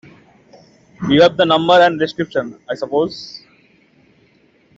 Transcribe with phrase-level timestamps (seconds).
[1.09, 3.43] You have the number and description, I suppose?